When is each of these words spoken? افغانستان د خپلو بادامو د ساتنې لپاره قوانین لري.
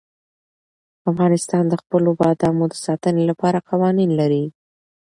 افغانستان 1.11 1.63
د 1.69 1.73
خپلو 1.81 2.09
بادامو 2.19 2.65
د 2.71 2.75
ساتنې 2.85 3.23
لپاره 3.31 3.65
قوانین 3.69 4.09
لري. 4.19 4.43